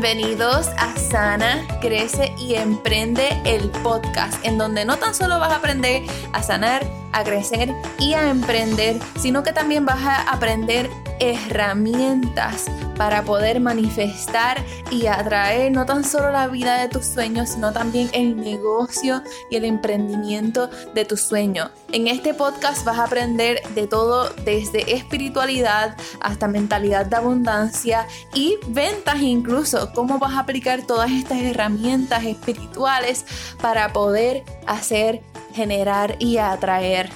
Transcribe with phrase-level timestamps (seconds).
[0.00, 5.56] Bienvenidos a Sana, Crece y Emprende el podcast, en donde no tan solo vas a
[5.56, 10.88] aprender a sanar, a crecer y a emprender, sino que también vas a aprender
[11.20, 17.72] herramientas para poder manifestar y atraer no tan solo la vida de tus sueños, sino
[17.72, 21.70] también el negocio y el emprendimiento de tus sueños.
[21.92, 28.56] En este podcast vas a aprender de todo desde espiritualidad hasta mentalidad de abundancia y
[28.68, 33.24] ventas incluso, cómo vas a aplicar todas estas herramientas espirituales
[33.60, 35.22] para poder hacer,
[35.54, 37.10] generar y atraer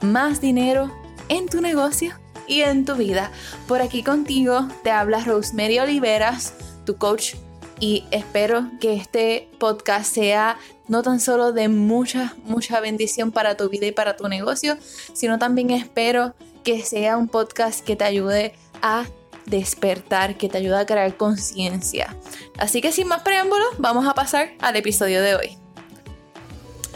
[0.00, 0.90] más dinero
[1.28, 3.30] en tu negocio y en tu vida.
[3.68, 6.52] Por aquí contigo te habla Rosemary Oliveras,
[6.84, 7.36] tu coach,
[7.78, 10.58] y espero que este podcast sea
[10.88, 14.76] no tan solo de mucha, mucha bendición para tu vida y para tu negocio,
[15.14, 19.06] sino también espero que sea un podcast que te ayude a
[19.46, 22.14] despertar, que te ayude a crear conciencia.
[22.58, 25.58] Así que sin más preámbulos, vamos a pasar al episodio de hoy.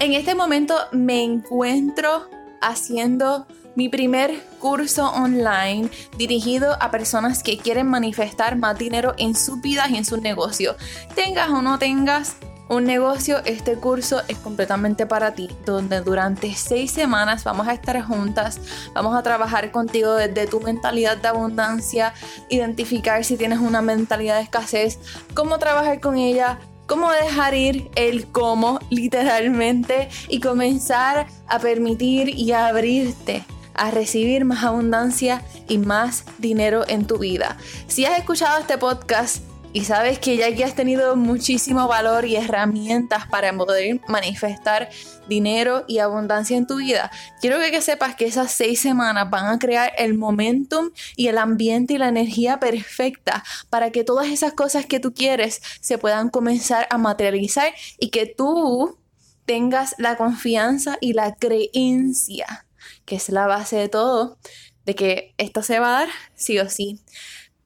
[0.01, 2.29] En este momento me encuentro
[2.61, 9.61] haciendo mi primer curso online dirigido a personas que quieren manifestar más dinero en sus
[9.61, 10.77] vidas y en sus negocios.
[11.15, 12.37] Tengas o no tengas
[12.69, 18.01] un negocio, este curso es completamente para ti, donde durante seis semanas vamos a estar
[18.03, 18.59] juntas,
[18.95, 22.15] vamos a trabajar contigo desde tu mentalidad de abundancia,
[22.49, 24.99] identificar si tienes una mentalidad de escasez,
[25.35, 32.53] cómo trabajar con ella, cómo dejar ir el cómo literalmente y comenzar a permitir y
[32.53, 33.45] a abrirte
[33.75, 37.57] a recibir más abundancia y más dinero en tu vida.
[37.87, 39.43] Si has escuchado este podcast
[39.75, 44.89] y sabes que ya aquí has tenido muchísimo valor y herramientas para poder manifestar
[45.29, 47.11] dinero y abundancia en tu vida,
[47.41, 51.95] quiero que, sepas que esas seis semanas van a crear el momentum y el ambiente
[51.95, 56.87] y la energía perfecta para que todas esas cosas que tú quieres se puedan comenzar
[56.89, 58.97] a materializar y que tú
[59.45, 62.65] tengas la confianza y la creencia
[63.05, 64.39] que es la base de todo,
[64.85, 67.01] de que esto se va a dar sí o sí.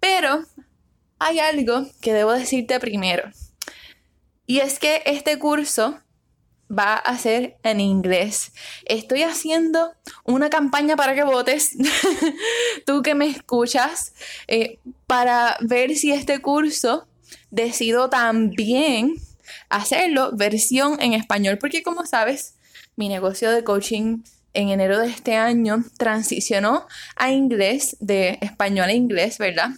[0.00, 0.44] Pero
[1.18, 3.30] hay algo que debo decirte primero.
[4.46, 5.98] Y es que este curso
[6.70, 8.52] va a ser en inglés.
[8.84, 9.92] Estoy haciendo
[10.24, 11.76] una campaña para que votes,
[12.86, 14.12] tú que me escuchas,
[14.46, 17.06] eh, para ver si este curso
[17.50, 19.14] decido también
[19.70, 22.54] hacerlo versión en español, porque como sabes,
[22.96, 24.22] mi negocio de coaching
[24.58, 29.70] en enero de este año transicionó a inglés, de español a inglés, ¿verdad?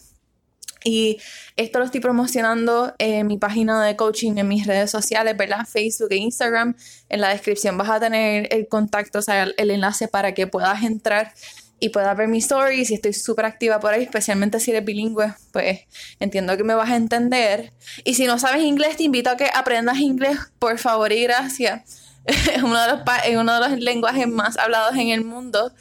[0.83, 1.19] Y
[1.57, 5.67] esto lo estoy promocionando en mi página de coaching, en mis redes sociales, ¿verdad?
[5.71, 6.75] Facebook e Instagram.
[7.11, 10.83] En la descripción vas a tener el contacto, o sea, el, enlace para que puedas
[10.83, 11.35] entrar
[11.79, 12.91] y puedas ver mis stories.
[12.91, 15.81] Y estoy súper activa por ahí, especialmente si eres bilingüe, pues
[16.21, 17.75] entiendo que me vas a entender.
[18.05, 22.10] Y si no sabes inglés, te invito a que aprendas inglés, por favor y gracias
[22.65, 23.01] uno, de los
[23.41, 25.73] uno de los lenguajes más hablados en el mundo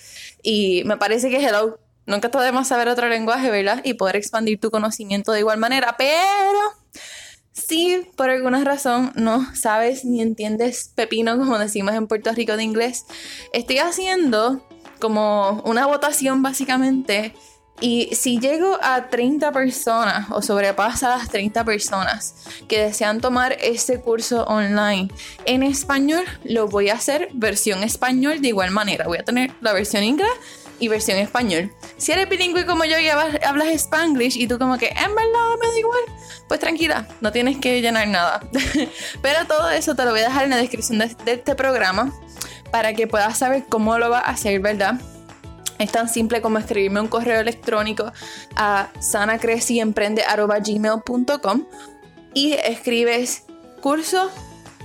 [0.41, 3.81] y me parece que hello, nunca podemos saber otro lenguaje, ¿verdad?
[3.83, 6.59] Y poder expandir tu conocimiento de igual manera, pero
[7.51, 12.63] si por alguna razón no sabes ni entiendes pepino, como decimos en Puerto Rico de
[12.63, 13.05] inglés,
[13.53, 14.65] estoy haciendo
[14.99, 17.33] como una votación básicamente
[17.81, 22.35] y si llego a 30 personas o sobrepasa las 30 personas
[22.67, 25.09] que desean tomar este curso online
[25.45, 29.05] en español, lo voy a hacer versión español de igual manera.
[29.07, 30.29] Voy a tener la versión inglés
[30.79, 31.71] y versión español.
[31.97, 35.67] Si eres bilingüe como yo y hablas spanglish y tú como que en verdad me
[35.67, 36.01] da igual,
[36.47, 38.41] pues tranquila, no tienes que llenar nada.
[39.21, 42.13] Pero todo eso te lo voy a dejar en la descripción de, de este programa
[42.71, 44.99] para que puedas saber cómo lo vas a hacer, ¿verdad?
[45.79, 48.11] Es tan simple como escribirme un correo electrónico
[48.55, 51.65] a sanacreciemprende.gmail.com
[52.33, 53.43] y escribes
[53.81, 54.29] curso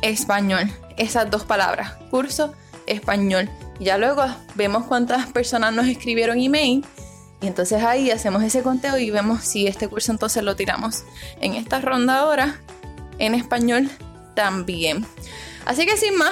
[0.03, 0.71] español.
[0.97, 2.55] Esas dos palabras, curso
[2.87, 3.49] español.
[3.81, 4.25] Ya luego
[4.55, 6.87] vemos cuántas personas nos escribieron email
[7.41, 11.03] y entonces ahí hacemos ese conteo y vemos si este curso entonces lo tiramos
[11.41, 12.61] en esta ronda ahora
[13.19, 13.91] en español
[14.37, 15.05] también.
[15.65, 16.31] Así que sin más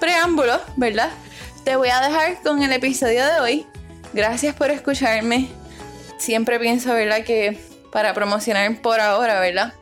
[0.00, 1.10] preámbulos, ¿verdad?
[1.64, 3.66] Te voy a dejar con el episodio de hoy
[4.12, 5.48] Gracias por escucharme.
[6.18, 7.24] Siempre pienso, ¿verdad?
[7.24, 7.58] Que
[7.92, 9.74] para promocionar por ahora, ¿verdad?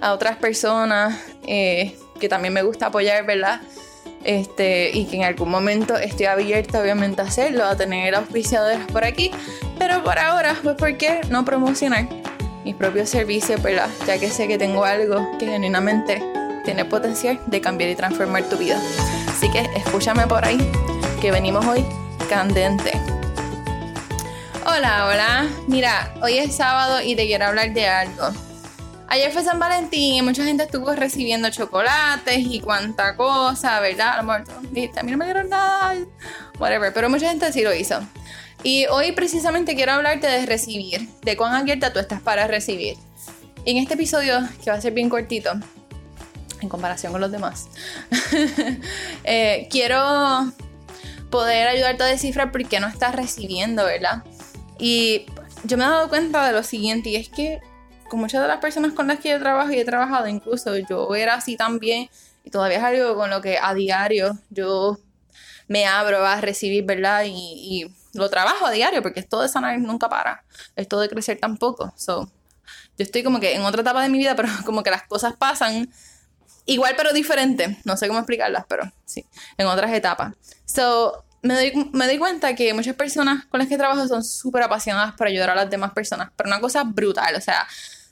[0.00, 3.60] A otras personas eh, que también me gusta apoyar, ¿verdad?
[4.24, 9.04] Este, y que en algún momento estoy abierta obviamente a hacerlo, a tener auspiciadores por
[9.04, 9.30] aquí,
[9.78, 12.08] pero por ahora, pues ¿por qué no promocionar
[12.64, 13.88] mis propios servicios, ¿verdad?
[14.06, 16.22] Ya que sé que tengo algo que genuinamente
[16.64, 18.80] tiene potencial de cambiar y transformar tu vida.
[19.28, 20.58] Así que escúchame por ahí,
[21.20, 21.84] que venimos hoy
[22.28, 23.07] candente.
[24.66, 25.48] Hola, hola.
[25.66, 28.30] Mira, hoy es sábado y te quiero hablar de algo.
[29.08, 34.14] Ayer fue San Valentín y mucha gente estuvo recibiendo chocolates y cuánta cosa, ¿verdad?
[34.14, 35.96] A lo mejor a mí no me dieron nada,
[36.58, 38.00] whatever, pero mucha gente sí lo hizo.
[38.62, 42.96] Y hoy precisamente quiero hablarte de recibir, de cuán abierta tú estás para recibir.
[43.64, 45.52] En este episodio, que va a ser bien cortito,
[46.60, 47.68] en comparación con los demás,
[49.24, 50.52] eh, quiero
[51.30, 54.24] poder ayudarte a descifrar por qué no estás recibiendo, ¿verdad?
[54.78, 55.26] Y
[55.64, 57.60] yo me he dado cuenta de lo siguiente, y es que
[58.08, 61.14] con muchas de las personas con las que yo trabajo y he trabajado, incluso yo
[61.14, 62.08] era así también,
[62.44, 64.98] y todavía es algo con lo que a diario yo
[65.66, 67.24] me abro a recibir, ¿verdad?
[67.26, 70.44] Y, y lo trabajo a diario, porque esto de sanar nunca para,
[70.76, 71.92] esto de crecer tampoco.
[71.96, 72.30] So,
[72.96, 75.34] yo estoy como que en otra etapa de mi vida, pero como que las cosas
[75.36, 75.90] pasan
[76.66, 77.78] igual pero diferente.
[77.84, 79.24] No sé cómo explicarlas, pero sí,
[79.56, 80.34] en otras etapas.
[80.64, 84.62] So, me doy, me doy cuenta que muchas personas con las que trabajo son súper
[84.62, 87.66] apasionadas por ayudar a las demás personas, pero una cosa brutal, o sea,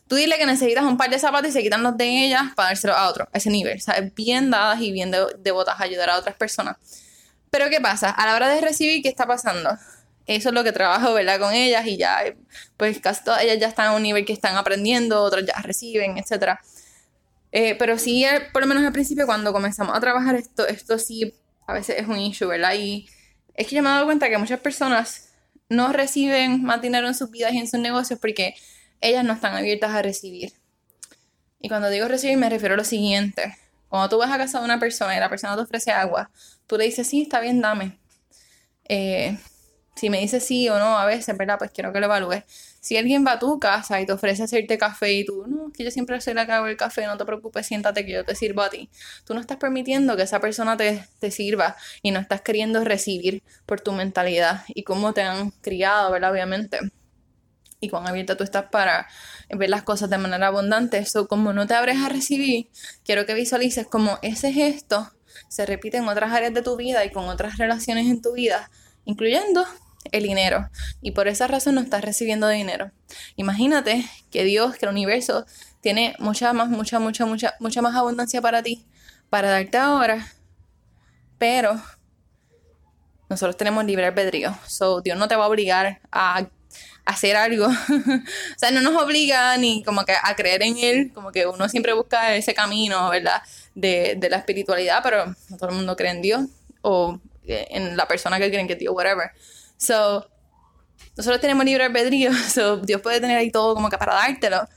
[0.09, 2.69] tú dile que necesitas un par de zapatos y se quitan los de ellas para
[2.69, 6.11] dárselo a otro, a ese nivel, o sea, bien dadas y bien devotas a ayudar
[6.11, 6.77] a otras personas.
[7.51, 8.11] Pero ¿qué pasa?
[8.11, 9.71] A la hora de recibir, ¿qué está pasando?
[10.27, 11.39] Eso es lo que trabajo, ¿verdad?
[11.39, 12.21] Con ellas y ya,
[12.77, 16.19] pues casi todas ellas ya están a un nivel que están aprendiendo, otras ya reciben,
[16.19, 16.59] etc.
[17.53, 21.33] Eh, pero sí, por lo menos al principio, cuando comenzamos a trabajar esto, esto sí
[21.67, 22.75] a veces es un issue, ¿verdad?
[22.75, 23.09] Y
[23.57, 25.31] es que yo me he dado cuenta que muchas personas
[25.69, 28.55] no reciben más dinero en sus vidas y en sus negocios porque
[29.01, 30.53] ellas no están abiertas a recibir.
[31.61, 33.57] Y cuando digo recibir me refiero a lo siguiente.
[33.89, 36.31] Cuando tú vas a casa de una persona y la persona te ofrece agua,
[36.67, 37.99] tú le dices, sí, está bien, dame.
[38.89, 39.39] Eh,
[39.97, 41.57] si me dice sí o no a veces, ¿verdad?
[41.59, 42.45] Pues quiero que lo evalúes.
[42.81, 45.85] Si alguien va a tu casa y te ofrece hacerte café y tú, no, que
[45.85, 48.35] yo siempre soy la que hago el café, no te preocupes, siéntate que yo te
[48.35, 48.91] sirvo a ti.
[49.25, 53.43] Tú no estás permitiendo que esa persona te, te sirva y no estás queriendo recibir
[53.65, 56.31] por tu mentalidad y cómo te han criado, ¿verdad?
[56.31, 56.79] Obviamente.
[57.81, 59.09] Y cuán abierta tú estás para
[59.51, 60.99] ver las cosas de manera abundante.
[60.99, 62.69] Eso, como no te abres a recibir,
[63.05, 65.11] quiero que visualices como ese gesto
[65.49, 68.71] se repite en otras áreas de tu vida y con otras relaciones en tu vida,
[69.05, 69.67] incluyendo
[70.13, 70.71] el dinero
[71.01, 72.91] y por esa razón no estás recibiendo dinero.
[73.37, 75.47] Imagínate que Dios, que el universo
[75.81, 78.87] tiene mucha más, mucha, mucha, mucha, mucha más abundancia para ti,
[79.31, 80.27] para darte ahora,
[81.39, 81.81] pero
[83.29, 84.57] nosotros tenemos libre albedrío.
[84.67, 86.49] So, Dios no te va a obligar a
[87.05, 87.67] hacer algo.
[87.69, 91.69] o sea, no nos obliga ni como que a creer en Él, como que uno
[91.69, 93.43] siempre busca ese camino, ¿verdad?
[93.75, 96.47] De, de la espiritualidad, pero no todo el mundo cree en Dios
[96.83, 99.31] o eh, en la persona que creen que Dios, whatever.
[99.77, 100.29] So,
[101.17, 104.69] nosotros tenemos libre albedrío, so Dios puede tener ahí todo como que para dártelo.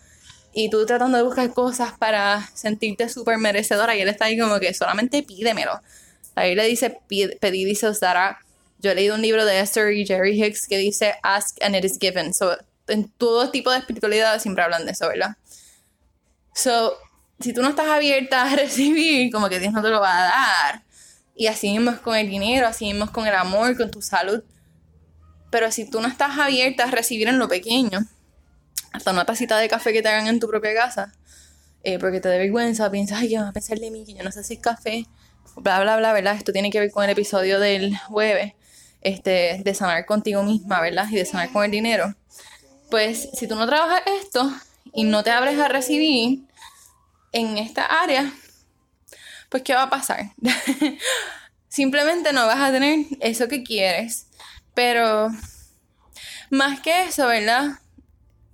[0.54, 4.60] Y tú tratando de buscar cosas para sentirte súper merecedora y él está ahí como
[4.60, 5.80] que solamente pídemelo.
[6.36, 6.98] Ahí le dice
[7.40, 8.40] pedir y se.
[8.80, 11.84] Yo he leído un libro de Esther y Jerry Hicks que dice ask and it
[11.84, 12.34] is given.
[12.34, 12.58] So,
[12.88, 15.36] en todo tipo de espiritualidad siempre hablan de eso, ¿verdad?
[16.56, 16.98] So,
[17.40, 20.24] si tú no estás abierta a recibir, como que Dios no te lo va a
[20.24, 20.84] dar.
[21.36, 24.02] Y así mismo es con el dinero, así mismo es con el amor, con tu
[24.02, 24.44] salud.
[25.50, 28.06] Pero si tú no estás abierta a recibir en lo pequeño,
[28.92, 31.14] hasta una tacita de café que te hagan en tu propia casa,
[31.84, 34.06] eh, porque te da vergüenza, piensas, ay, ¿qué van a pensar de mí?
[34.06, 35.06] Que yo no sé si es café,
[35.56, 36.36] bla, bla, bla, ¿verdad?
[36.36, 38.54] Esto tiene que ver con el episodio del jueves,
[39.02, 41.08] este, de sanar contigo misma, ¿verdad?
[41.10, 42.14] Y de sanar con el dinero.
[42.92, 44.52] Pues si tú no trabajas esto
[44.94, 46.42] y no te abres a recibir
[47.32, 48.34] en esta área,
[49.50, 50.32] pues ¿qué va a pasar?
[51.70, 54.26] Simplemente no vas a tener eso que quieres
[54.80, 55.30] pero
[56.50, 57.80] más que eso, ¿verdad?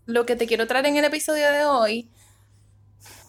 [0.08, 2.10] Lo que te quiero traer en el episodio de hoy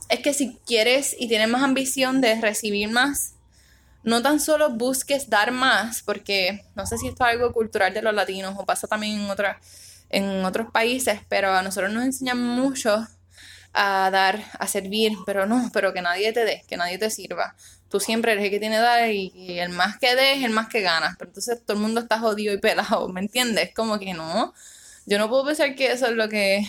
[0.09, 3.35] es que si quieres y tienes más ambición de recibir más,
[4.03, 8.01] no tan solo busques dar más, porque no sé si esto es algo cultural de
[8.01, 9.29] los latinos o pasa también en,
[10.09, 13.07] en otros países, pero a nosotros nos enseñan mucho
[13.75, 17.57] a dar, a servir, pero no, pero que nadie te dé, que nadie te sirva.
[17.89, 20.69] Tú siempre eres el que tiene que dar y, el más que des, el más
[20.69, 21.17] que ganas.
[21.19, 23.73] Pero entonces todo el mundo está jodido y pelado, ¿me entiendes?
[23.75, 24.55] Como que no.
[25.07, 26.67] Yo no puedo pensar que eso es lo que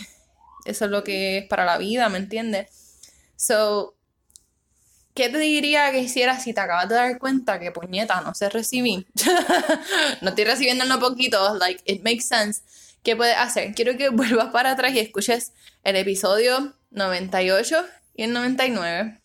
[0.64, 2.68] eso es lo que es para la vida, ¿me entiendes?
[3.36, 3.94] So,
[5.14, 8.50] ¿qué te diría que hicieras si te acabas de dar cuenta que puñeta, no sé
[8.50, 9.06] recibir?
[10.20, 12.62] no estoy recibiendo en lo poquito, like, it makes sense.
[13.02, 13.74] ¿Qué puedes hacer?
[13.74, 15.52] Quiero que vuelvas para atrás y escuches
[15.84, 17.84] el episodio 98
[18.14, 19.20] y el 99.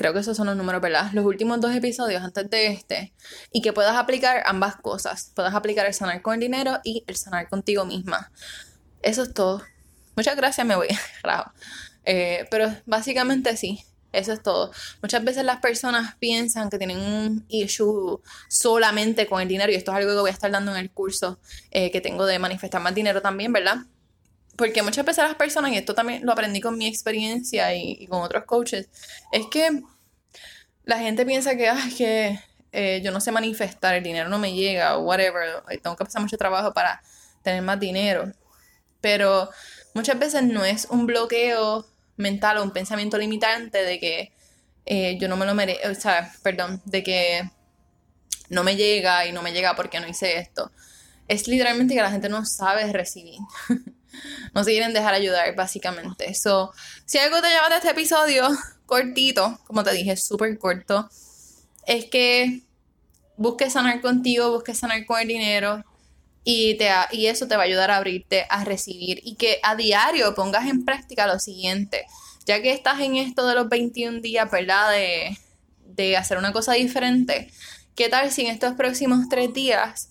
[0.00, 1.10] Creo que esos son los números, ¿verdad?
[1.12, 3.12] Los últimos dos episodios antes de este.
[3.52, 5.30] Y que puedas aplicar ambas cosas.
[5.34, 8.32] Puedas aplicar el sanar con el dinero y el sanar contigo misma.
[9.02, 9.62] Eso es todo.
[10.16, 10.88] Muchas gracias, me voy.
[12.06, 13.84] eh, pero básicamente sí.
[14.10, 14.72] Eso es todo.
[15.02, 19.90] Muchas veces las personas piensan que tienen un issue solamente con el dinero y esto
[19.90, 21.38] es algo que voy a estar dando en el curso
[21.72, 23.76] eh, que tengo de manifestar más dinero también, ¿verdad?
[24.60, 28.20] Porque muchas veces las personas, y esto también lo aprendí con mi experiencia y, con
[28.20, 28.90] otros coaches,
[29.32, 29.80] es que
[30.84, 32.38] la gente piensa que, ay, que
[32.70, 36.20] eh, yo no sé manifestar, el dinero no me llega o whatever, tengo que pasar
[36.20, 37.00] mucho trabajo para
[37.42, 38.30] tener más dinero.
[39.00, 39.48] Pero
[39.94, 41.86] muchas veces no es un bloqueo
[42.18, 44.32] mental o un pensamiento limitante de que
[44.84, 47.50] eh, yo no me lo merezco, o sea, perdón, de que
[48.50, 50.70] no me llega y no me llega porque no hice esto.
[51.28, 53.40] Es literalmente que la gente no sabe recibir.
[54.54, 56.34] no se quieren dejar ayudar, básicamente.
[56.34, 56.72] So,
[57.04, 58.48] si algo te lleva de este episodio,
[58.86, 61.08] cortito, como te dije, súper corto,
[61.86, 62.62] es que
[63.36, 65.84] busques sanar contigo, busques sanar con el dinero
[66.44, 69.76] y, te, y eso te va a ayudar a abrirte a recibir y que a
[69.76, 72.06] diario pongas en práctica lo siguiente.
[72.46, 74.90] Ya que estás en esto de los 21 días, ¿verdad?
[74.90, 75.38] De,
[75.84, 77.50] de hacer una cosa diferente.
[77.94, 80.10] ¿Qué tal si en estos próximos tres días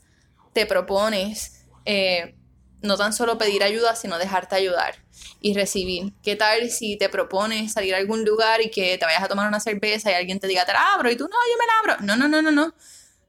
[0.53, 2.35] te propones eh,
[2.81, 4.95] no tan solo pedir ayuda, sino dejarte ayudar
[5.41, 6.13] y recibir.
[6.23, 9.47] ¿Qué tal si te propones salir a algún lugar y que te vayas a tomar
[9.47, 11.93] una cerveza y alguien te diga, te la abro y tú, no, yo me la
[11.93, 12.05] abro?
[12.05, 12.73] No, no, no, no, no.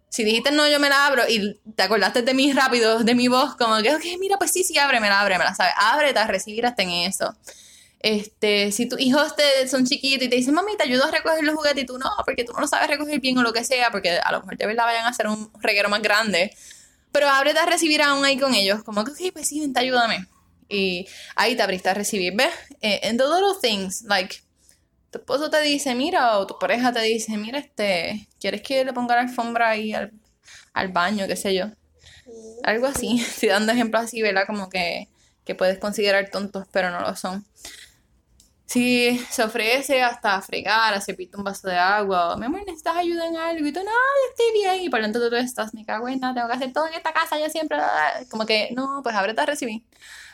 [0.08, 3.28] Si dijiste no, yo me la abro y te acordaste de mí rápido, de mi
[3.28, 5.72] voz, como que, ok, mira, pues sí, sí, ábremela, ábremela, ¿sabes?
[5.76, 7.32] Ábrete a recibir hasta en eso.
[8.00, 11.44] Este, si tus hijos te, son chiquitos y te dicen, mami, te ayudo a recoger
[11.44, 13.62] los juguetes y tú no, porque tú no lo sabes recoger bien o lo que
[13.62, 16.56] sea, porque a lo mejor de verdad vayan a hacer un reguero más grande
[17.12, 20.26] pero ábrete a recibir aún ahí con ellos, como que, ok, pues sí, vente, ayúdame.
[20.68, 22.52] Y ahí te abriste a recibir, ¿ves?
[22.80, 24.36] Eh, en the little things, like,
[25.10, 28.92] tu esposo te dice, mira, o tu pareja te dice, mira, este, ¿quieres que le
[28.92, 30.12] ponga la alfombra ahí al,
[30.72, 31.66] al baño, qué sé yo?
[32.62, 34.44] Algo así, estoy dando ejemplos así, ¿verdad?
[34.46, 35.08] Como que,
[35.44, 37.44] que puedes considerar tontos, pero no lo son
[38.70, 43.26] si se ofrece hasta fregar, hacer pito un vaso de agua, mi amor, necesitas ayuda
[43.26, 45.84] en algo, y tú, no, yo estoy bien, y por lo tanto tú estás, me
[45.84, 47.78] cago en nada, tengo que hacer todo en esta casa, yo siempre,
[48.30, 49.82] como que, no, pues ábrete a recibir,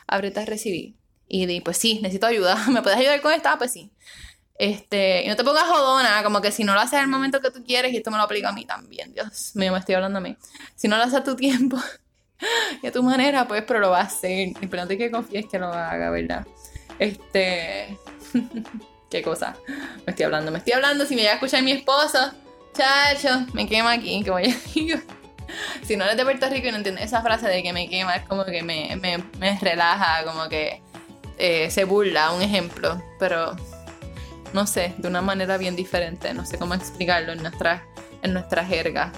[0.05, 0.93] ábrete a recibir,
[1.27, 3.57] y di, pues sí, necesito ayuda, ¿me puedes ayudar con esta?
[3.57, 3.91] Pues sí.
[4.59, 7.49] Este, y no te pongas jodona, como que si no lo haces al momento que
[7.49, 10.19] tú quieres, y esto me lo aplica a mí también, Dios mío, me estoy hablando
[10.19, 10.37] a mí,
[10.75, 11.77] si no lo haces a tu tiempo,
[12.83, 15.09] y a tu manera, pues, pero lo vas a hacer, y pero no te que
[15.09, 16.45] confíes que lo haga, ¿verdad?
[16.99, 17.97] Este,
[19.09, 19.55] Qué cosa.
[20.05, 21.05] Me estoy hablando, me estoy hablando.
[21.05, 22.19] Si me llega a escuchar mi esposo,
[22.73, 25.03] chacho, me quema aquí, que voy a decir.
[25.83, 28.17] Si no eres de Puerto Rico y no entiendes esa frase de que me quema,
[28.17, 30.81] es como que me, me, relaja, como que
[31.37, 33.01] eh, se burla, un ejemplo.
[33.17, 33.55] Pero
[34.53, 36.33] no sé, de una manera bien diferente.
[36.33, 37.85] No sé cómo explicarlo en nuestra,
[38.23, 39.13] en nuestra jerga.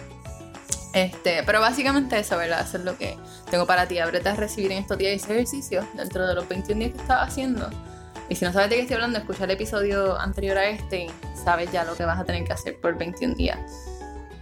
[0.93, 2.61] Este, pero básicamente eso, ¿verdad?
[2.67, 3.17] Eso es lo que
[3.51, 3.99] tengo para ti.
[3.99, 7.23] Ábrete a recibir en estos días ese ejercicio dentro de los 21 días que estaba
[7.23, 7.69] haciendo
[8.29, 11.11] y si no sabes de qué estoy hablando, escucha el episodio anterior a este y
[11.43, 13.59] sabes ya lo que vas a tener que hacer por 21 días.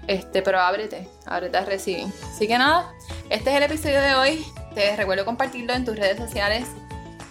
[0.08, 2.08] Este, pero ábrete, ábrete a recibir.
[2.30, 2.92] Así que nada,
[3.30, 4.46] este es el episodio de hoy.
[4.75, 6.66] Te recuerdo compartirlo en tus redes sociales.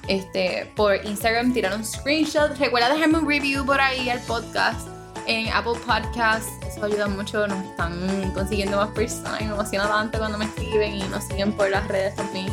[0.08, 2.56] Este, por Instagram, tirar un screenshot.
[2.58, 4.88] Recuerda dejarme un review por ahí al podcast
[5.26, 6.50] en Apple Podcasts.
[6.66, 7.46] Eso ayuda mucho.
[7.46, 9.40] Nos están consiguiendo más personas.
[9.40, 12.48] Me emociona tanto cuando me escriben y nos siguen por las redes también.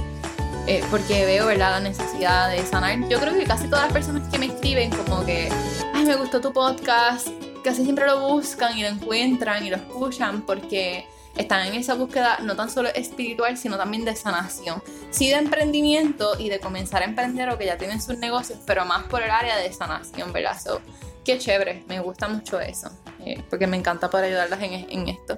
[0.65, 3.07] Eh, porque veo, ¿verdad?, la necesidad de sanar.
[3.09, 5.49] Yo creo que casi todas las personas que me escriben como que,
[5.93, 7.27] ay, me gustó tu podcast,
[7.63, 12.39] casi siempre lo buscan y lo encuentran y lo escuchan porque están en esa búsqueda
[12.43, 14.81] no tan solo espiritual, sino también de sanación.
[15.09, 18.85] Sí de emprendimiento y de comenzar a emprender o que ya tienen sus negocios, pero
[18.85, 20.59] más por el área de sanación, ¿verdad?
[20.61, 20.79] So,
[21.23, 22.89] qué chévere, me gusta mucho eso,
[23.25, 25.37] eh, porque me encanta poder ayudarlas en, esto.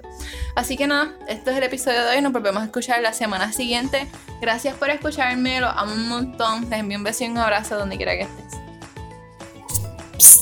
[0.54, 3.52] Así que nada, este es el episodio de hoy, nos volvemos a escuchar la semana
[3.52, 4.06] siguiente.
[4.40, 7.96] Gracias por escucharme, lo amo un montón, les envío un beso y un abrazo donde
[7.96, 8.44] quiera que estés.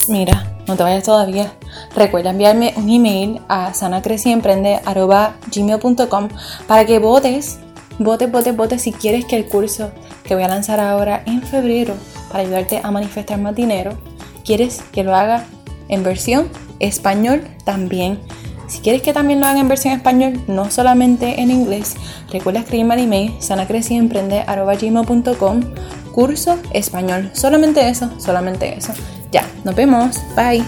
[0.09, 1.53] mira, no te vayas todavía.
[1.95, 6.29] Recuerda enviarme un email a sanacreciemprende.gmail.com
[6.67, 7.59] para que votes,
[7.99, 9.93] votes, votes, votes si quieres que el curso
[10.25, 11.95] que voy a lanzar ahora en febrero
[12.31, 13.99] para ayudarte a manifestar más dinero
[14.45, 15.45] ¿Quieres que lo haga
[15.89, 16.49] en versión
[16.79, 18.19] español también?
[18.69, 21.97] Si quieres que también lo haga en versión español, no solamente en inglés,
[22.31, 25.61] recuerda escribirme al email sanacreciemprende.com
[26.13, 27.31] curso español.
[27.35, 28.93] Solamente eso, solamente eso.
[29.33, 30.21] Ya, nos vemos.
[30.37, 30.63] Bye.